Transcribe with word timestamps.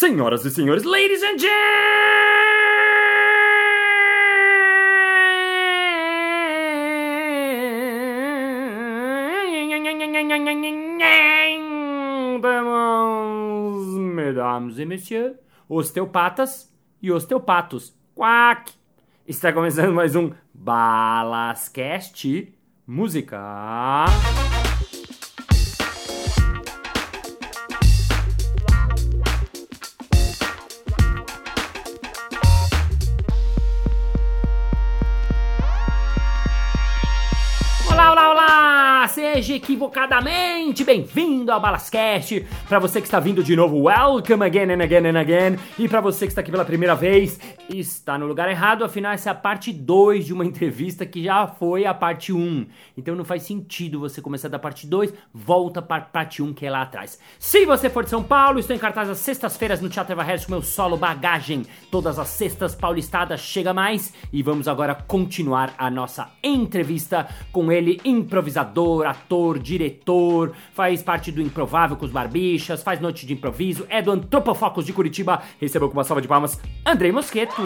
Senhoras 0.00 0.42
e 0.46 0.50
senhores, 0.50 0.82
ladies 0.82 1.22
and 1.22 1.36
gentlemen, 1.38 1.50
mesdames 14.14 14.78
e 14.78 14.86
messieurs, 14.86 15.36
osteopatas 15.68 16.74
e 17.02 17.12
osteopatos. 17.12 17.94
Quack! 18.14 18.72
Está 19.28 19.52
começando 19.52 19.92
mais 19.92 20.16
um 20.16 20.32
Balascast 20.54 22.50
Música. 22.86 24.06
Seja 39.40 39.54
equivocadamente 39.54 40.84
bem-vindo 40.84 41.50
ao 41.50 41.58
Balascast. 41.58 42.46
Para 42.68 42.78
você 42.78 43.00
que 43.00 43.06
está 43.06 43.18
vindo 43.18 43.42
de 43.42 43.56
novo, 43.56 43.84
welcome 43.84 44.44
again 44.44 44.70
and 44.70 44.82
again 44.82 45.06
and 45.06 45.18
again. 45.18 45.58
E 45.78 45.88
para 45.88 46.02
você 46.02 46.26
que 46.26 46.32
está 46.32 46.42
aqui 46.42 46.50
pela 46.50 46.62
primeira 46.62 46.94
vez, 46.94 47.40
está 47.66 48.18
no 48.18 48.26
lugar 48.26 48.50
errado, 48.50 48.84
afinal 48.84 49.12
essa 49.12 49.30
é 49.30 49.32
a 49.32 49.34
parte 49.34 49.72
2 49.72 50.26
de 50.26 50.34
uma 50.34 50.44
entrevista 50.46 51.06
que 51.06 51.24
já 51.24 51.46
foi 51.46 51.86
a 51.86 51.94
parte 51.94 52.34
1. 52.34 52.38
Um. 52.38 52.66
Então 52.98 53.16
não 53.16 53.24
faz 53.24 53.44
sentido 53.44 53.98
você 53.98 54.20
começar 54.20 54.48
da 54.48 54.58
parte 54.58 54.86
2, 54.86 55.14
volta 55.32 55.80
para 55.80 56.02
a 56.02 56.06
parte 56.06 56.42
1 56.42 56.46
um, 56.46 56.52
que 56.52 56.66
é 56.66 56.70
lá 56.70 56.82
atrás. 56.82 57.18
Se 57.38 57.64
você 57.64 57.88
for 57.88 58.04
de 58.04 58.10
São 58.10 58.22
Paulo, 58.22 58.58
estou 58.58 58.76
em 58.76 58.78
cartaz 58.78 59.08
às 59.08 59.20
sextas-feiras 59.20 59.80
no 59.80 59.88
Teatro 59.88 60.12
Eva 60.12 60.22
Harris 60.22 60.44
com 60.44 60.52
meu 60.52 60.60
solo 60.60 60.98
Bagagem. 60.98 61.64
Todas 61.90 62.18
as 62.18 62.28
sextas 62.28 62.74
paulistadas 62.74 63.40
chega 63.40 63.72
mais 63.72 64.12
e 64.30 64.42
vamos 64.42 64.68
agora 64.68 64.94
continuar 64.94 65.72
a 65.78 65.90
nossa 65.90 66.28
entrevista 66.42 67.26
com 67.50 67.72
ele, 67.72 67.98
improvisador, 68.04 69.06
ator, 69.06 69.29
diretor, 69.58 70.52
faz 70.72 71.02
parte 71.02 71.30
do 71.30 71.40
Improvável 71.40 71.96
com 71.96 72.04
os 72.04 72.10
Barbichas, 72.10 72.82
faz 72.82 73.00
noite 73.00 73.26
de 73.26 73.32
improviso, 73.32 73.86
é 73.88 74.02
do 74.02 74.10
Antropofocus 74.10 74.84
de 74.84 74.92
Curitiba. 74.92 75.42
Recebeu 75.60 75.88
com 75.88 75.94
uma 75.94 76.04
salva 76.04 76.20
de 76.20 76.28
palmas 76.28 76.60
Andrei 76.84 77.12
Mosqueto. 77.12 77.62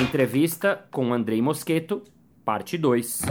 Entrevista 0.00 0.84
com 0.90 1.12
Andrei 1.12 1.40
Mosqueto, 1.40 2.02
parte 2.44 2.76
2. 2.76 3.22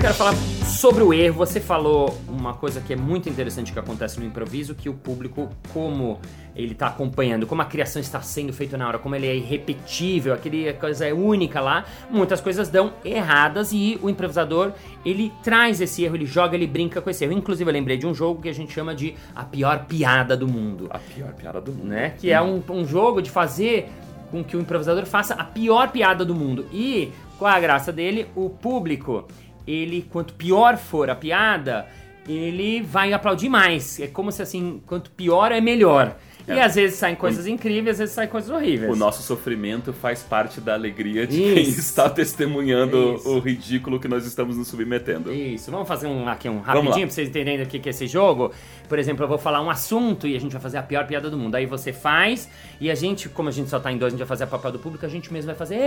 Quero 0.00 0.14
falar 0.14 0.34
sobre 0.64 1.02
o 1.02 1.12
erro. 1.12 1.38
Você 1.38 1.58
falou 1.60 2.16
uma 2.46 2.54
coisa 2.54 2.80
que 2.80 2.92
é 2.92 2.96
muito 2.96 3.28
interessante 3.28 3.72
que 3.72 3.78
acontece 3.78 4.18
no 4.18 4.26
improviso, 4.26 4.74
que 4.74 4.88
o 4.88 4.94
público, 4.94 5.50
como 5.72 6.20
ele 6.54 6.72
está 6.72 6.86
acompanhando, 6.86 7.46
como 7.46 7.60
a 7.60 7.64
criação 7.64 8.00
está 8.00 8.22
sendo 8.22 8.52
feita 8.52 8.76
na 8.76 8.88
hora, 8.88 8.98
como 8.98 9.14
ele 9.14 9.26
é 9.26 9.34
irrepetível, 9.34 10.32
aquele 10.32 10.72
coisa 10.74 11.06
é 11.06 11.12
única 11.12 11.60
lá, 11.60 11.84
muitas 12.10 12.40
coisas 12.40 12.68
dão 12.68 12.92
erradas 13.04 13.72
e 13.72 13.98
o 14.02 14.08
improvisador, 14.08 14.72
ele 15.04 15.32
traz 15.42 15.80
esse 15.80 16.04
erro, 16.04 16.16
ele 16.16 16.26
joga, 16.26 16.54
ele 16.54 16.66
brinca 16.66 17.00
com 17.00 17.10
esse 17.10 17.24
erro. 17.24 17.32
Inclusive, 17.32 17.68
eu 17.68 17.72
lembrei 17.72 17.96
de 17.96 18.06
um 18.06 18.14
jogo 18.14 18.40
que 18.40 18.48
a 18.48 18.54
gente 18.54 18.72
chama 18.72 18.94
de 18.94 19.14
a 19.34 19.44
pior 19.44 19.84
piada 19.86 20.36
do 20.36 20.48
mundo. 20.48 20.88
A 20.90 20.98
pior 20.98 21.32
piada 21.34 21.60
do 21.60 21.72
mundo. 21.72 21.88
Né? 21.88 22.14
Que 22.18 22.30
é 22.30 22.40
um, 22.40 22.62
um 22.70 22.86
jogo 22.86 23.20
de 23.20 23.30
fazer 23.30 23.88
com 24.30 24.42
que 24.42 24.56
o 24.56 24.60
improvisador 24.60 25.04
faça 25.04 25.34
a 25.34 25.44
pior 25.44 25.90
piada 25.90 26.24
do 26.24 26.34
mundo. 26.34 26.66
E, 26.72 27.12
qual 27.38 27.52
a 27.52 27.60
graça 27.60 27.92
dele? 27.92 28.26
O 28.34 28.50
público, 28.50 29.26
ele, 29.66 30.02
quanto 30.10 30.34
pior 30.34 30.76
for 30.76 31.10
a 31.10 31.14
piada, 31.14 31.86
ele 32.28 32.82
vai 32.82 33.12
aplaudir 33.12 33.48
mais. 33.48 34.00
É 34.00 34.06
como 34.06 34.32
se 34.32 34.42
assim, 34.42 34.80
quanto 34.86 35.10
pior 35.10 35.52
é 35.52 35.60
melhor. 35.60 36.16
É. 36.48 36.56
E 36.56 36.60
às 36.60 36.76
vezes 36.76 36.96
saem 36.96 37.16
coisas 37.16 37.46
incríveis, 37.46 37.96
às 37.96 37.98
vezes 37.98 38.14
saem 38.14 38.28
coisas 38.28 38.50
horríveis. 38.50 38.92
O 38.92 38.96
nosso 38.96 39.22
sofrimento 39.22 39.92
faz 39.92 40.22
parte 40.22 40.60
da 40.60 40.74
alegria 40.74 41.26
de 41.26 41.42
Isso. 41.42 41.54
quem 41.54 41.68
está 41.68 42.08
testemunhando 42.08 43.14
Isso. 43.14 43.28
o 43.28 43.40
ridículo 43.40 43.98
que 43.98 44.06
nós 44.06 44.24
estamos 44.24 44.56
nos 44.56 44.68
submetendo. 44.68 45.32
Isso. 45.32 45.70
Vamos 45.70 45.88
fazer 45.88 46.06
um, 46.06 46.28
aqui 46.28 46.48
um 46.48 46.60
rapidinho 46.60 47.06
para 47.06 47.10
vocês 47.10 47.28
entenderem 47.28 47.66
o 47.66 47.68
que 47.68 47.80
é 47.84 47.90
esse 47.90 48.06
jogo. 48.06 48.52
Por 48.88 48.98
exemplo, 48.98 49.24
eu 49.24 49.28
vou 49.28 49.38
falar 49.38 49.60
um 49.60 49.68
assunto 49.68 50.28
e 50.28 50.36
a 50.36 50.40
gente 50.40 50.52
vai 50.52 50.60
fazer 50.60 50.78
a 50.78 50.82
pior 50.82 51.04
piada 51.06 51.28
do 51.28 51.36
mundo. 51.36 51.56
Aí 51.56 51.66
você 51.66 51.92
faz 51.92 52.48
e 52.80 52.90
a 52.90 52.94
gente, 52.94 53.28
como 53.28 53.48
a 53.48 53.52
gente 53.52 53.68
só 53.68 53.80
tá 53.80 53.90
em 53.90 53.98
dois, 53.98 54.12
a 54.12 54.16
gente 54.16 54.20
vai 54.20 54.28
fazer 54.28 54.44
a 54.44 54.46
papel 54.46 54.70
do 54.70 54.78
público, 54.78 55.04
a 55.04 55.08
gente 55.08 55.32
mesmo 55.32 55.46
vai 55.46 55.56
fazer. 55.56 55.78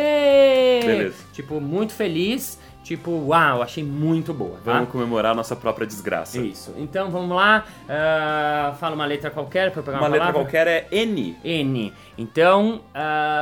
Beleza. 0.86 1.16
Tipo, 1.31 1.62
muito 1.62 1.94
feliz 1.94 2.59
Tipo, 2.84 3.12
uau, 3.12 3.62
achei 3.62 3.84
muito 3.84 4.34
boa. 4.34 4.57
Tá? 4.63 4.73
Vamos 4.73 4.90
comemorar 4.90 5.34
a 5.34 5.35
nossa 5.35 5.56
própria 5.56 5.85
desgraça. 5.85 6.40
Isso. 6.40 6.73
Então 6.78 7.12
vamos 7.12 7.35
lá. 7.35 7.66
Uh, 7.84 8.75
fala 8.78 8.95
uma 8.95 9.06
letra 9.06 9.29
qualquer 9.29 9.72
para 9.72 9.84
pegar 9.84 9.97
uma, 9.97 10.07
uma 10.07 10.09
letra 10.09 10.34
qualquer 10.34 10.67
é 10.67 10.88
N. 10.91 11.38
N. 11.44 11.94
Então, 12.18 12.81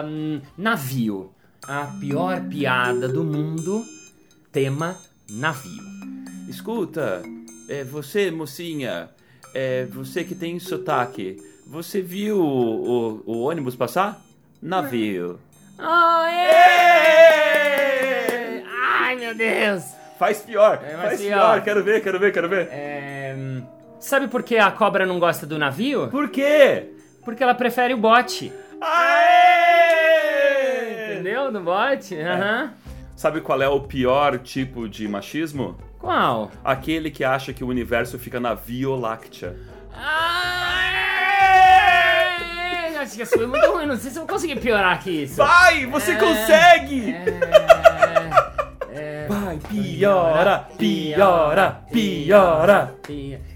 um, 0.06 0.42
navio. 0.58 1.32
A 1.68 1.86
pior 2.00 2.42
piada 2.42 3.08
do 3.08 3.24
mundo. 3.24 3.86
Tema 4.52 4.98
navio. 5.30 5.84
Escuta, 6.48 7.22
é, 7.70 7.84
você, 7.84 8.32
mocinha, 8.32 9.10
é, 9.54 9.86
você 9.86 10.24
que 10.24 10.34
tem 10.34 10.58
sotaque, 10.60 11.38
você 11.66 12.02
viu 12.02 12.40
o, 12.40 13.22
o, 13.24 13.24
o 13.26 13.42
ônibus 13.42 13.76
passar? 13.76 14.22
Navio. 14.62 15.40
Oh, 15.78 16.26
yeah! 16.26 17.47
Deus! 19.50 19.84
Faz 20.18 20.40
pior, 20.40 20.82
é, 20.84 20.98
faz 20.98 21.22
pior. 21.22 21.54
pior. 21.54 21.62
Quero 21.62 21.84
ver, 21.84 22.02
quero 22.02 22.20
ver, 22.20 22.34
quero 22.34 22.50
ver. 22.50 22.68
É... 22.72 23.36
Sabe 24.00 24.28
por 24.28 24.42
que 24.44 24.58
a 24.58 24.72
cobra 24.72 25.06
não 25.06 25.20
gosta 25.20 25.46
do 25.46 25.58
navio? 25.58 26.08
Por 26.08 26.30
quê? 26.30 26.92
Porque 27.24 27.44
ela 27.44 27.54
prefere 27.54 27.94
o 27.94 27.98
bote. 27.98 28.52
Aê! 28.82 30.08
Entendeu? 31.14 31.52
Do 31.52 31.60
bote? 31.60 32.16
Aham. 32.20 32.64
Uhum. 32.64 32.70
Sabe 33.16 33.42
qual 33.42 33.62
é 33.62 33.68
o 33.68 33.80
pior 33.82 34.38
tipo 34.40 34.88
de 34.88 35.08
machismo? 35.08 35.76
Qual? 36.00 36.52
Aquele 36.64 37.10
que 37.10 37.24
acha 37.24 37.52
que 37.52 37.64
o 37.64 37.68
universo 37.68 38.20
fica 38.20 38.40
na 38.40 38.54
Via 38.54 38.90
Láctea. 38.90 39.56
Aê! 39.94 41.08
Acho 42.98 43.16
que 43.16 43.24
isso 43.24 43.36
foi 43.36 43.48
muito 43.48 43.66
ruim. 43.72 43.88
Não 43.88 43.98
sei 43.98 44.12
se 44.12 44.18
eu 44.18 44.22
vou 44.26 44.36
conseguir 44.36 44.60
piorar 44.60 44.94
aqui 44.94 45.24
isso. 45.24 45.38
Vai! 45.38 45.86
Você 45.88 46.12
é... 46.12 46.16
consegue! 46.16 47.16
É... 48.90 49.28
Vai, 49.58 49.96
piora, 49.98 50.68
piora, 50.78 51.82
piora. 51.92 52.96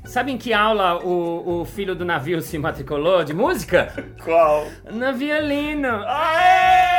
Sabe 0.06 0.32
em 0.32 0.38
que 0.38 0.54
aula 0.54 1.04
o, 1.04 1.62
o 1.62 1.66
filho 1.66 1.96
do 1.96 2.04
navio 2.04 2.42
se 2.42 2.58
matriculou 2.58 3.24
de 3.24 3.34
música? 3.34 3.94
Qual? 4.24 4.66
Na 4.92 5.12
violino. 5.12 6.04
Aê! 6.06 6.92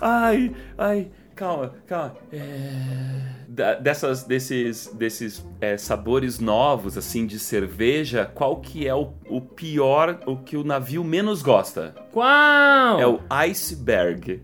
Ai, 0.00 0.54
ai, 0.78 1.10
calma, 1.34 1.74
calma. 1.86 2.14
É 2.32 3.34
dessas 3.80 4.24
desses 4.24 4.88
desses 4.88 5.46
é, 5.60 5.76
sabores 5.76 6.40
novos 6.40 6.98
assim 6.98 7.24
de 7.24 7.38
cerveja 7.38 8.28
qual 8.34 8.56
que 8.56 8.86
é 8.86 8.94
o, 8.94 9.12
o 9.28 9.40
pior 9.40 10.18
o 10.26 10.36
que 10.36 10.56
o 10.56 10.64
navio 10.64 11.04
menos 11.04 11.40
gosta 11.40 11.94
qual 12.10 12.98
é 12.98 13.06
o 13.06 13.20
iceberg 13.30 14.42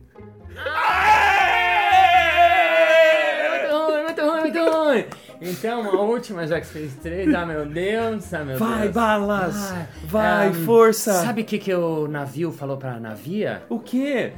Então, 5.40 5.88
a 5.88 6.02
última, 6.02 6.46
já 6.46 6.60
que 6.60 6.66
fez 6.66 6.94
três, 6.96 7.32
ah 7.34 7.46
meu 7.46 7.64
Deus, 7.64 8.34
ah 8.34 8.44
meu 8.44 8.58
vai, 8.58 8.82
Deus. 8.82 8.94
balas! 8.94 9.74
Vai, 10.04 10.04
vai 10.04 10.50
um, 10.50 10.64
força! 10.66 11.14
Sabe 11.14 11.40
o 11.42 11.44
que, 11.44 11.58
que 11.58 11.72
o 11.74 12.06
navio 12.06 12.52
falou 12.52 12.76
pra 12.76 13.00
navia? 13.00 13.62
O 13.68 13.78
quê? 13.78 14.32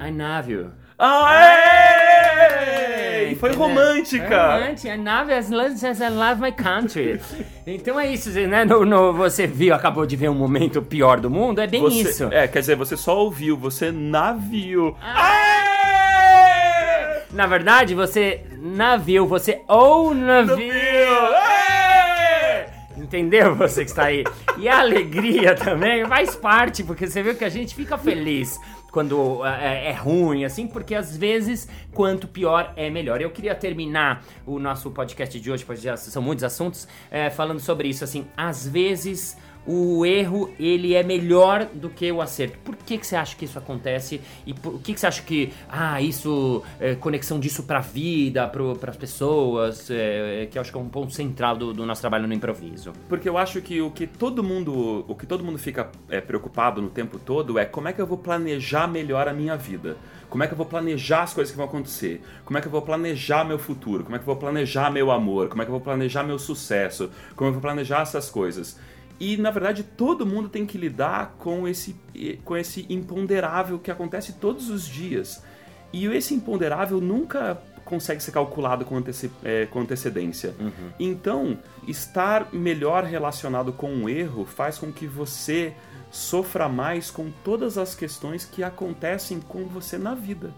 I 0.00 0.10
navio. 0.10 0.72
Aê! 0.98 2.22
E 3.32 3.34
foi 3.34 3.52
romântica! 3.52 4.26
Foi 4.26 4.60
romântica. 4.60 4.94
I 4.94 4.98
nave 4.98 5.34
as 5.34 5.50
long 5.50 5.72
as 5.72 6.00
I 6.00 6.08
love 6.08 6.40
my 6.40 6.52
country. 6.52 7.20
então 7.66 8.00
é 8.00 8.10
isso, 8.10 8.30
né? 8.30 8.64
No, 8.64 8.86
no, 8.86 9.12
você 9.12 9.46
viu, 9.46 9.74
acabou 9.74 10.06
de 10.06 10.16
ver 10.16 10.30
um 10.30 10.34
momento 10.34 10.80
pior 10.80 11.20
do 11.20 11.28
mundo, 11.28 11.60
é 11.60 11.66
bem 11.66 11.82
você, 11.82 12.00
isso. 12.00 12.24
É, 12.32 12.48
quer 12.48 12.60
dizer, 12.60 12.76
você 12.76 12.96
só 12.96 13.18
ouviu, 13.18 13.58
você 13.58 13.92
navio. 13.92 14.96
Aê! 15.02 15.45
Na 17.36 17.46
verdade, 17.46 17.94
você 17.94 18.46
navio, 18.58 19.26
você 19.26 19.60
ou 19.68 20.14
navio. 20.14 20.72
Entendeu 22.96 23.54
você 23.54 23.84
que 23.84 23.90
está 23.90 24.04
aí? 24.04 24.24
E 24.56 24.66
a 24.66 24.80
alegria 24.80 25.54
também 25.54 26.06
faz 26.06 26.34
parte, 26.34 26.82
porque 26.82 27.06
você 27.06 27.22
vê 27.22 27.34
que 27.34 27.44
a 27.44 27.50
gente 27.50 27.74
fica 27.74 27.98
feliz 27.98 28.58
quando 28.90 29.44
é, 29.44 29.90
é, 29.90 29.92
ruim, 29.92 30.46
assim, 30.46 30.66
porque 30.66 30.94
às 30.94 31.14
vezes 31.14 31.68
quanto 31.92 32.26
pior 32.26 32.72
é 32.74 32.88
melhor. 32.88 33.20
Eu 33.20 33.28
queria 33.28 33.54
terminar 33.54 34.24
o 34.46 34.58
nosso 34.58 34.90
podcast 34.90 35.38
de 35.38 35.52
hoje, 35.52 35.62
pois 35.62 35.82
já 35.82 35.94
são 35.94 36.22
muitos 36.22 36.42
assuntos, 36.42 36.88
é, 37.10 37.28
falando 37.28 37.60
sobre 37.60 37.86
isso, 37.86 38.02
assim, 38.02 38.26
às 38.34 38.66
vezes 38.66 39.36
o 39.66 40.06
erro 40.06 40.50
ele 40.58 40.94
é 40.94 41.02
melhor 41.02 41.66
do 41.66 41.90
que 41.90 42.10
o 42.12 42.22
acerto. 42.22 42.58
Por 42.58 42.76
que, 42.76 42.96
que 42.96 43.06
você 43.06 43.16
acha 43.16 43.36
que 43.36 43.44
isso 43.44 43.58
acontece? 43.58 44.20
E 44.46 44.54
por 44.54 44.80
que, 44.80 44.94
que 44.94 45.00
você 45.00 45.06
acha 45.06 45.22
que, 45.22 45.52
ah, 45.68 46.00
isso, 46.00 46.62
é, 46.78 46.94
conexão 46.94 47.40
disso 47.40 47.64
pra 47.64 47.80
vida, 47.80 48.46
para 48.46 48.90
as 48.90 48.96
pessoas, 48.96 49.90
é, 49.90 50.48
que 50.50 50.56
eu 50.56 50.62
acho 50.62 50.70
que 50.70 50.78
é 50.78 50.80
um 50.80 50.88
ponto 50.88 51.12
central 51.12 51.56
do, 51.56 51.72
do, 51.72 51.84
nosso 51.84 52.00
trabalho 52.00 52.26
no 52.28 52.34
improviso? 52.34 52.92
Porque 53.08 53.28
eu 53.28 53.36
acho 53.36 53.60
que 53.60 53.80
o 53.80 53.90
que 53.90 54.06
todo 54.06 54.42
mundo, 54.42 55.04
o 55.08 55.14
que 55.14 55.26
todo 55.26 55.42
mundo 55.42 55.58
fica 55.58 55.90
é, 56.08 56.20
preocupado 56.20 56.80
no 56.80 56.88
tempo 56.88 57.18
todo 57.18 57.58
é 57.58 57.64
como 57.64 57.88
é 57.88 57.92
que 57.92 58.00
eu 58.00 58.06
vou 58.06 58.18
planejar 58.18 58.86
melhor 58.86 59.28
a 59.28 59.32
minha 59.32 59.56
vida. 59.56 59.96
Como 60.28 60.42
é 60.42 60.46
que 60.46 60.52
eu 60.52 60.56
vou 60.56 60.66
planejar 60.66 61.22
as 61.22 61.32
coisas 61.32 61.52
que 61.52 61.56
vão 61.56 61.66
acontecer? 61.66 62.20
Como 62.44 62.58
é 62.58 62.60
que 62.60 62.66
eu 62.66 62.72
vou 62.72 62.82
planejar 62.82 63.44
meu 63.44 63.58
futuro? 63.58 64.02
Como 64.02 64.16
é 64.16 64.18
que 64.18 64.22
eu 64.24 64.26
vou 64.26 64.36
planejar 64.36 64.90
meu 64.90 65.10
amor? 65.10 65.48
Como 65.48 65.62
é 65.62 65.64
que 65.64 65.70
eu 65.70 65.74
vou 65.74 65.80
planejar 65.80 66.24
meu 66.24 66.38
sucesso? 66.38 67.10
Como 67.34 67.48
é 67.48 67.52
que 67.52 67.56
eu 67.56 67.60
vou 67.60 67.60
planejar 67.60 68.02
essas 68.02 68.28
coisas? 68.28 68.78
E 69.18 69.36
na 69.36 69.50
verdade 69.50 69.82
todo 69.82 70.26
mundo 70.26 70.48
tem 70.48 70.66
que 70.66 70.76
lidar 70.76 71.36
com 71.38 71.66
esse, 71.66 71.96
com 72.44 72.56
esse 72.56 72.86
imponderável 72.88 73.78
que 73.78 73.90
acontece 73.90 74.34
todos 74.34 74.68
os 74.70 74.86
dias. 74.86 75.42
E 75.92 76.06
esse 76.06 76.34
imponderável 76.34 77.00
nunca 77.00 77.58
consegue 77.86 78.22
ser 78.22 78.32
calculado 78.32 78.84
com, 78.84 78.96
anteci 78.96 79.30
é, 79.44 79.66
com 79.66 79.80
antecedência. 79.80 80.54
Uhum. 80.58 80.90
Então, 80.98 81.58
estar 81.86 82.52
melhor 82.52 83.04
relacionado 83.04 83.72
com 83.72 83.88
o 83.88 84.02
um 84.02 84.08
erro 84.08 84.44
faz 84.44 84.76
com 84.76 84.92
que 84.92 85.06
você 85.06 85.72
sofra 86.10 86.68
mais 86.68 87.10
com 87.10 87.30
todas 87.44 87.78
as 87.78 87.94
questões 87.94 88.44
que 88.44 88.62
acontecem 88.62 89.40
com 89.40 89.66
você 89.66 89.96
na 89.96 90.14
vida. 90.14 90.50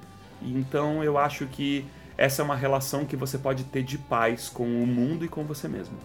Então, 0.42 1.04
eu 1.04 1.18
acho 1.18 1.46
que 1.46 1.84
essa 2.16 2.42
é 2.42 2.44
uma 2.44 2.56
relação 2.56 3.04
que 3.04 3.16
você 3.16 3.38
pode 3.38 3.64
ter 3.64 3.82
de 3.82 3.98
paz 3.98 4.48
com 4.48 4.64
o 4.64 4.86
mundo 4.86 5.24
e 5.24 5.28
com 5.28 5.44
você 5.44 5.68
mesmo. 5.68 5.96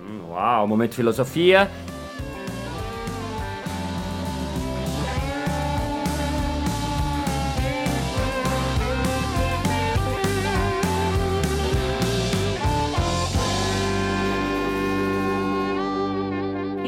Uhum. 0.00 0.30
Uau, 0.30 0.68
momento 0.68 0.90
de 0.90 0.96
filosofia. 0.96 1.70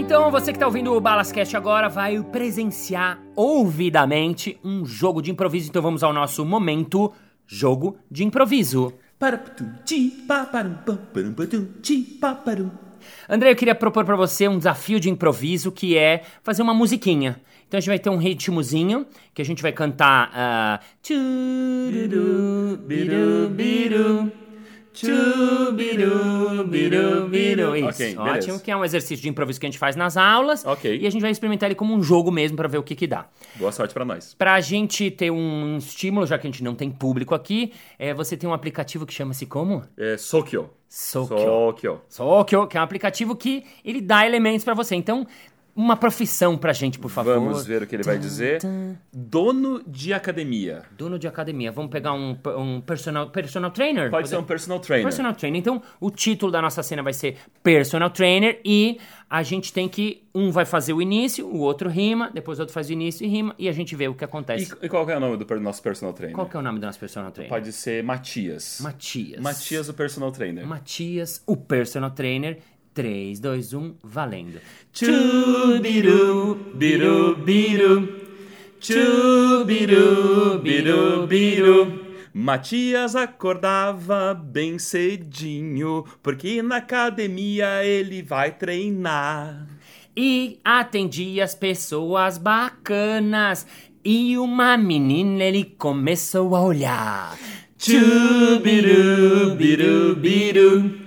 Então, 0.08 0.30
você 0.30 0.52
que 0.52 0.56
está 0.56 0.64
ouvindo 0.64 0.90
o 0.94 1.00
Balascast 1.02 1.54
agora 1.54 1.86
vai 1.86 2.18
presenciar 2.22 3.20
ouvidamente 3.36 4.58
um 4.64 4.82
jogo 4.82 5.20
de 5.20 5.30
improviso. 5.30 5.68
Então, 5.68 5.82
vamos 5.82 6.02
ao 6.02 6.14
nosso 6.14 6.46
momento 6.46 7.12
jogo 7.46 7.98
de 8.10 8.24
improviso. 8.24 8.94
André, 13.28 13.50
eu 13.50 13.56
queria 13.56 13.74
propor 13.74 14.06
para 14.06 14.16
você 14.16 14.48
um 14.48 14.56
desafio 14.56 14.98
de 14.98 15.10
improviso 15.10 15.70
que 15.70 15.94
é 15.94 16.22
fazer 16.42 16.62
uma 16.62 16.72
musiquinha. 16.72 17.38
Então 17.66 17.76
a 17.76 17.80
gente 17.82 17.90
vai 17.90 17.98
ter 17.98 18.08
um 18.08 18.16
ritmozinho 18.16 19.06
que 19.34 19.42
a 19.42 19.44
gente 19.44 19.60
vai 19.60 19.72
cantar. 19.72 20.30
Uh, 20.30 20.78
Chubiru, 24.98 26.64
biru, 26.64 27.28
biru. 27.28 27.76
Isso, 27.76 27.88
okay, 27.88 28.16
ótimo. 28.16 28.32
Beleza. 28.32 28.60
Que 28.60 28.70
é 28.70 28.76
um 28.76 28.84
exercício 28.84 29.22
de 29.22 29.28
improviso 29.28 29.60
que 29.60 29.66
a 29.66 29.68
gente 29.68 29.78
faz 29.78 29.94
nas 29.94 30.16
aulas. 30.16 30.64
Ok. 30.66 30.98
E 31.00 31.06
a 31.06 31.10
gente 31.10 31.22
vai 31.22 31.30
experimentar 31.30 31.68
ele 31.68 31.76
como 31.76 31.94
um 31.94 32.02
jogo 32.02 32.32
mesmo 32.32 32.56
para 32.56 32.66
ver 32.66 32.78
o 32.78 32.82
que 32.82 32.96
que 32.96 33.06
dá. 33.06 33.26
Boa 33.54 33.70
sorte 33.70 33.94
para 33.94 34.04
nós. 34.04 34.34
Pra 34.34 34.60
gente 34.60 35.10
ter 35.10 35.30
um 35.30 35.76
estímulo, 35.78 36.26
já 36.26 36.36
que 36.36 36.46
a 36.46 36.50
gente 36.50 36.64
não 36.64 36.74
tem 36.74 36.90
público 36.90 37.34
aqui, 37.34 37.72
é, 37.98 38.12
você 38.12 38.36
tem 38.36 38.48
um 38.48 38.52
aplicativo 38.52 39.06
que 39.06 39.12
chama-se 39.14 39.46
como? 39.46 39.84
É 39.96 40.16
Sokyo. 40.16 40.70
Sokyo. 40.88 41.38
Sokyo. 41.38 42.00
Sokyo, 42.08 42.66
que 42.66 42.76
é 42.76 42.80
um 42.80 42.82
aplicativo 42.82 43.36
que 43.36 43.62
ele 43.84 44.00
dá 44.00 44.26
elementos 44.26 44.64
para 44.64 44.72
você. 44.72 44.94
Então, 44.94 45.26
uma 45.78 45.96
profissão 45.96 46.58
pra 46.58 46.72
gente, 46.72 46.98
por 46.98 47.08
favor. 47.08 47.34
Vamos 47.34 47.64
ver 47.64 47.84
o 47.84 47.86
que 47.86 47.94
ele 47.94 48.02
vai 48.02 48.18
dizer. 48.18 48.60
Dono 49.12 49.80
de 49.86 50.12
academia. 50.12 50.82
Dono 50.90 51.20
de 51.20 51.28
academia. 51.28 51.70
Vamos 51.70 51.88
pegar 51.88 52.14
um, 52.14 52.36
um 52.56 52.80
personal, 52.80 53.30
personal 53.30 53.70
trainer? 53.70 54.10
Pode, 54.10 54.28
ser 54.28 54.38
um 54.38 54.42
personal 54.42 54.80
trainer. 54.80 55.04
Personal 55.04 55.32
trainer. 55.34 55.60
Então, 55.60 55.80
o 56.00 56.10
título 56.10 56.50
da 56.50 56.60
nossa 56.60 56.82
cena 56.82 57.00
vai 57.00 57.12
ser 57.12 57.36
Personal 57.62 58.10
Trainer 58.10 58.60
e 58.64 58.98
a 59.30 59.44
gente 59.44 59.72
tem 59.72 59.88
que. 59.88 60.24
Um 60.34 60.50
vai 60.50 60.64
fazer 60.64 60.92
o 60.92 61.02
início, 61.02 61.46
o 61.46 61.58
outro 61.58 61.88
rima, 61.88 62.30
depois 62.32 62.58
o 62.58 62.62
outro 62.62 62.72
faz 62.72 62.88
o 62.88 62.92
início 62.92 63.24
e 63.24 63.28
rima 63.28 63.54
e 63.58 63.68
a 63.68 63.72
gente 63.72 63.96
vê 63.96 64.06
o 64.06 64.14
que 64.14 64.24
acontece. 64.24 64.72
E, 64.80 64.86
e 64.86 64.88
qual 64.88 65.08
é 65.08 65.16
o 65.16 65.20
nome 65.20 65.36
do 65.36 65.60
nosso 65.60 65.82
personal 65.82 66.12
trainer? 66.12 66.34
Qual 66.34 66.48
é 66.52 66.58
o 66.58 66.62
nome 66.62 66.78
do 66.78 66.86
nosso 66.86 66.98
personal 66.98 67.32
trainer? 67.32 67.48
Pode 67.48 67.72
ser 67.72 68.04
Matias. 68.04 68.78
Matias. 68.80 69.40
Matias, 69.40 69.88
o 69.88 69.94
personal 69.94 70.30
trainer. 70.30 70.66
Matias, 70.66 71.42
o 71.46 71.56
personal 71.56 72.10
trainer. 72.10 72.58
3, 72.98 73.38
2, 73.38 73.74
1, 73.74 73.94
valendo. 74.02 74.58
Chubiru, 74.92 76.56
biru, 76.74 77.36
biru. 77.36 78.08
Chubiru, 78.80 80.58
biru, 80.58 81.24
biru. 81.28 82.00
Matias 82.34 83.14
acordava 83.14 84.34
bem 84.34 84.80
cedinho, 84.80 86.04
porque 86.20 86.60
na 86.60 86.78
academia 86.78 87.84
ele 87.84 88.20
vai 88.20 88.50
treinar. 88.50 89.68
E 90.16 90.58
atendia 90.64 91.44
as 91.44 91.54
pessoas 91.54 92.36
bacanas. 92.36 93.64
E 94.04 94.36
uma 94.36 94.76
menina 94.76 95.44
ele 95.44 95.62
começou 95.78 96.56
a 96.56 96.62
olhar. 96.62 97.38
Chubiru, 97.78 99.54
biru, 99.54 100.16
biru. 100.16 100.97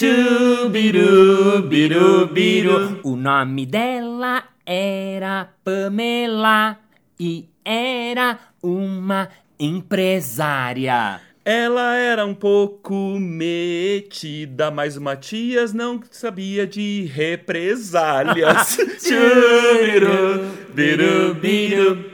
Chubiru, 0.00 1.60
biru, 1.68 2.26
biru. 2.28 3.00
O 3.04 3.16
nome 3.16 3.66
dela 3.66 4.44
era 4.64 5.50
Pamela 5.62 6.78
e 7.20 7.50
era 7.62 8.38
uma 8.62 9.28
empresária. 9.58 11.20
Ela 11.44 11.96
era 11.96 12.24
um 12.24 12.32
pouco 12.32 12.94
metida, 13.20 14.70
mas 14.70 14.96
o 14.96 15.02
Matias 15.02 15.74
não 15.74 16.00
sabia 16.10 16.66
de 16.66 17.04
represálias. 17.12 18.78
Chubiru, 19.04 20.46
biru, 20.72 21.34
biru. 21.34 22.09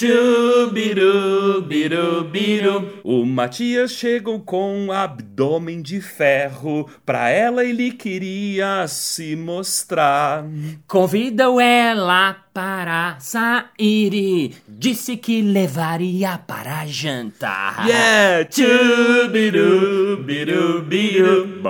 Chubiru, 0.00 1.60
biru, 1.60 2.24
biru. 2.24 2.90
O 3.04 3.26
Matias 3.26 3.92
chegou 3.92 4.40
com 4.40 4.90
abdômen 4.90 5.82
de 5.82 6.00
ferro. 6.00 6.88
Pra 7.04 7.28
ela 7.28 7.62
ele 7.62 7.90
queria 7.90 8.86
se 8.88 9.36
mostrar. 9.36 10.42
Convidou 10.88 11.60
ela 11.60 12.34
para 12.52 13.16
sair. 13.20 14.54
Disse 14.68 15.16
que 15.16 15.40
levaria 15.40 16.38
para 16.38 16.84
jantar. 16.86 17.86
Yeah! 17.86 18.48
Chubiru, 18.50 20.22
biru, 20.24 20.82
biru. 20.82 21.60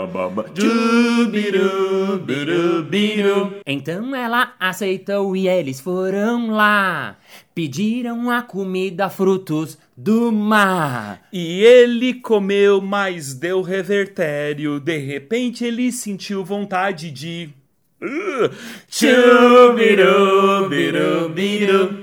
Chubiru, 0.56 2.18
biru, 2.18 2.82
biru. 2.84 3.54
Então 3.66 4.14
ela 4.14 4.54
aceitou 4.58 5.36
e 5.36 5.48
eles 5.48 5.80
foram 5.80 6.50
lá. 6.50 7.16
Pediram 7.54 8.30
a 8.30 8.42
comida 8.42 9.10
frutos 9.10 9.76
do 9.96 10.32
mar. 10.32 11.20
E 11.32 11.62
ele 11.62 12.14
comeu, 12.14 12.80
mas 12.80 13.34
deu 13.34 13.60
revertério. 13.60 14.80
De 14.80 14.96
repente 14.96 15.64
ele 15.64 15.92
sentiu 15.92 16.44
vontade 16.44 17.10
de. 17.10 17.50
Chubiru, 18.88 20.70
biru, 20.70 21.28
biru. 21.28 21.98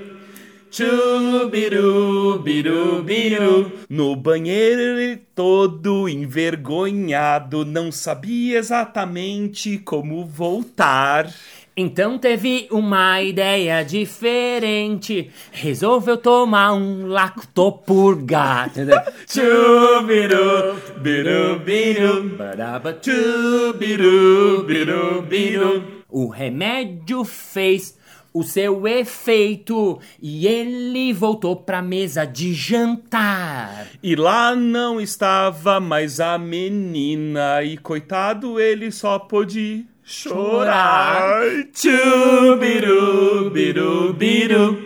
Chubiru, 0.70 2.38
biru, 2.38 3.02
biru. 3.02 3.72
No 3.90 4.14
banheiro 4.14 5.18
todo 5.34 6.08
envergonhado, 6.08 7.64
não 7.64 7.90
sabia 7.90 8.60
exatamente 8.60 9.78
como 9.78 10.24
voltar. 10.24 11.34
Então 11.80 12.18
teve 12.18 12.66
uma 12.72 13.22
ideia 13.22 13.84
diferente. 13.84 15.30
Resolveu 15.52 16.16
tomar 16.16 16.72
um 16.72 17.06
lactopurga. 17.06 18.68
Chubiru, 19.30 20.74
biru, 21.00 21.60
biru, 21.60 22.30
baraba, 22.30 22.98
chubiru, 23.00 24.64
biru, 24.64 25.22
biru. 25.22 26.02
O 26.08 26.26
remédio 26.26 27.22
fez 27.22 27.96
o 28.34 28.42
seu 28.42 28.84
efeito 28.88 30.00
e 30.20 30.48
ele 30.48 31.12
voltou 31.12 31.54
pra 31.54 31.80
mesa 31.80 32.24
de 32.24 32.54
jantar. 32.54 33.86
E 34.02 34.16
lá 34.16 34.56
não 34.56 35.00
estava 35.00 35.78
mais 35.78 36.18
a 36.18 36.36
menina 36.38 37.62
e 37.62 37.76
coitado 37.76 38.58
ele 38.58 38.90
só 38.90 39.16
pôde 39.16 39.86
chorar. 40.08 41.42
Chubiru, 41.74 43.50
biru, 43.50 44.14
biru. 44.14 44.78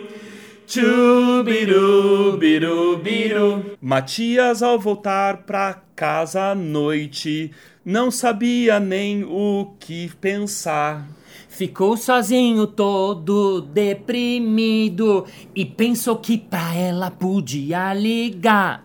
Chubiru, 0.67 2.37
biru, 2.37 2.97
biru. 2.97 3.77
Matias, 3.81 4.61
ao 4.61 4.77
voltar 4.77 5.43
pra 5.43 5.81
casa 5.95 6.51
à 6.51 6.55
noite, 6.55 7.51
não 7.85 8.11
sabia 8.11 8.81
nem 8.81 9.23
o 9.23 9.73
que 9.79 10.11
pensar. 10.19 11.07
Ficou 11.47 11.95
sozinho, 11.95 12.67
todo 12.67 13.61
deprimido, 13.61 15.25
e 15.55 15.63
pensou 15.63 16.17
que 16.17 16.37
pra 16.37 16.75
ela 16.75 17.09
podia 17.09 17.93
ligar. 17.93 18.83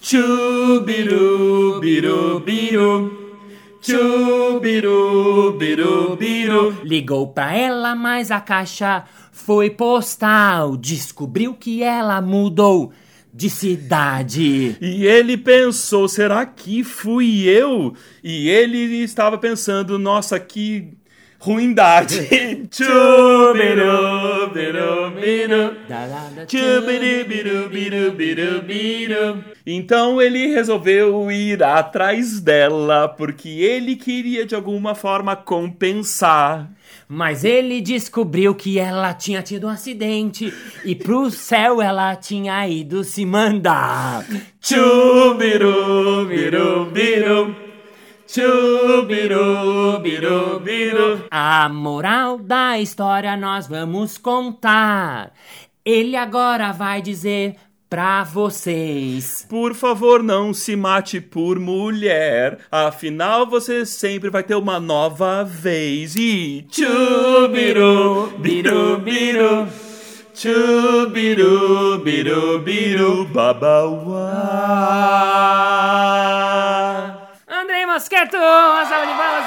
Chubiru, 0.00 1.80
biru, 1.80 2.38
biru. 2.38 3.19
Chubiru, 3.82 5.52
biru, 5.58 6.16
biru. 6.16 6.76
Ligou 6.84 7.28
pra 7.28 7.54
ela, 7.54 7.94
mas 7.94 8.30
a 8.30 8.40
caixa 8.40 9.04
foi 9.32 9.70
postal. 9.70 10.76
Descobriu 10.76 11.54
que 11.54 11.82
ela 11.82 12.20
mudou 12.20 12.92
de 13.32 13.48
cidade. 13.48 14.76
E 14.80 15.06
ele 15.06 15.36
pensou, 15.36 16.08
será 16.08 16.44
que 16.44 16.84
fui 16.84 17.48
eu? 17.48 17.94
E 18.22 18.48
ele 18.48 19.02
estava 19.02 19.38
pensando, 19.38 19.98
nossa, 19.98 20.38
que 20.38 20.92
ruindade. 21.40 22.28
Então 29.66 30.20
ele 30.20 30.46
resolveu 30.48 31.30
ir 31.30 31.62
atrás 31.62 32.40
dela, 32.40 33.08
porque 33.08 33.48
ele 33.48 33.96
queria 33.96 34.44
de 34.44 34.54
alguma 34.54 34.94
forma 34.94 35.34
compensar. 35.34 36.70
Mas 37.08 37.42
ele 37.42 37.80
descobriu 37.80 38.54
que 38.54 38.78
ela 38.78 39.12
tinha 39.12 39.42
tido 39.42 39.66
um 39.66 39.70
acidente 39.70 40.52
e 40.84 40.94
pro 40.94 41.28
céu 41.28 41.82
ela 41.82 42.14
tinha 42.14 42.68
ido 42.68 43.02
se 43.02 43.26
mandar. 43.26 44.24
Chubiru, 44.60 46.26
biru, 46.26 46.84
biru. 46.86 47.56
Chubiru, 48.32 49.98
biru, 50.00 50.60
biru. 50.60 51.24
A 51.32 51.68
moral 51.68 52.38
da 52.38 52.78
história 52.78 53.36
nós 53.36 53.66
vamos 53.66 54.16
contar. 54.16 55.32
Ele 55.84 56.14
agora 56.14 56.70
vai 56.70 57.02
dizer 57.02 57.56
pra 57.88 58.22
vocês. 58.22 59.44
Por 59.50 59.74
favor, 59.74 60.22
não 60.22 60.54
se 60.54 60.76
mate 60.76 61.20
por 61.20 61.58
mulher. 61.58 62.60
Afinal, 62.70 63.50
você 63.50 63.84
sempre 63.84 64.30
vai 64.30 64.44
ter 64.44 64.54
uma 64.54 64.78
nova 64.78 65.42
vez. 65.42 66.14
E 66.14 66.64
chubiru, 66.70 68.28
biru, 68.38 68.98
biru. 68.98 69.66
Chubiru, 70.32 71.98
biru, 71.98 72.60
biru, 72.60 73.24
babauá. 73.24 74.30
Mosqueto, 78.00 78.38
uma 78.38 78.86
salva 78.86 79.06
de 79.06 79.12
palmas. 79.12 79.44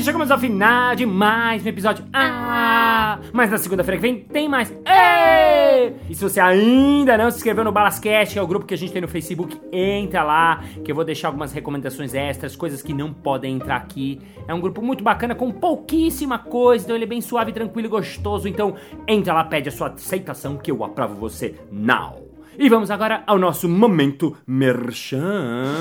Bem. 0.00 0.04
Chegamos 0.04 0.30
ao 0.30 0.38
final 0.38 0.94
de 0.94 1.06
mais 1.06 1.64
um 1.64 1.68
episódio. 1.68 2.04
Ah! 2.12 3.18
Mas 3.32 3.50
na 3.50 3.58
segunda-feira 3.58 4.00
que 4.00 4.02
vem 4.02 4.20
tem 4.20 4.48
mais. 4.48 4.70
Ei! 4.70 5.94
E 6.08 6.14
se 6.14 6.22
você 6.22 6.40
ainda 6.40 7.16
não 7.16 7.30
se 7.30 7.36
inscreveu 7.38 7.62
no 7.64 7.72
Balascast, 7.72 8.34
que 8.34 8.38
é 8.38 8.42
o 8.42 8.46
grupo 8.46 8.66
que 8.66 8.74
a 8.74 8.76
gente 8.76 8.92
tem 8.92 9.02
no 9.02 9.08
Facebook, 9.08 9.60
entra 9.72 10.22
lá, 10.22 10.62
que 10.84 10.90
eu 10.90 10.94
vou 10.94 11.04
deixar 11.04 11.28
algumas 11.28 11.52
recomendações 11.52 12.14
extras, 12.14 12.56
coisas 12.56 12.82
que 12.82 12.92
não 12.92 13.12
podem 13.12 13.54
entrar 13.54 13.76
aqui. 13.76 14.20
É 14.48 14.54
um 14.54 14.60
grupo 14.60 14.82
muito 14.82 15.04
bacana, 15.04 15.34
com 15.34 15.52
pouquíssima 15.52 16.38
coisa, 16.38 16.84
então 16.84 16.96
ele 16.96 17.04
é 17.04 17.08
bem 17.08 17.20
suave, 17.20 17.52
tranquilo 17.52 17.88
e 17.88 17.90
gostoso. 17.90 18.48
Então 18.48 18.74
entra 19.06 19.34
lá, 19.34 19.44
pede 19.44 19.68
a 19.68 19.72
sua 19.72 19.88
aceitação, 19.88 20.56
que 20.56 20.70
eu 20.70 20.82
aprovo 20.82 21.14
você 21.14 21.54
now. 21.70 22.28
E 22.58 22.68
vamos 22.68 22.90
agora 22.90 23.22
ao 23.26 23.38
nosso 23.38 23.68
momento 23.68 24.36
merchan. 24.46 25.74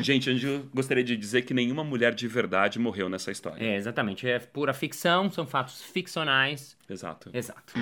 Gente, 0.03 0.31
eu 0.31 0.69
gostaria 0.75 1.05
de 1.05 1.17
dizer 1.17 1.43
que 1.43 1.55
nenhuma 1.55 1.85
mulher 1.85 2.15
de 2.15 2.27
verdade 2.29 2.79
morreu 2.79 3.09
nessa 3.09 3.31
história. 3.31 3.63
é, 3.65 3.77
exatamente. 3.77 4.27
É 4.29 4.39
pura 4.39 4.73
ficção, 4.73 5.31
são 5.31 5.47
fatos 5.47 5.83
ficcionais. 5.83 6.77
Exato. 6.89 7.31
Exato. 7.33 7.75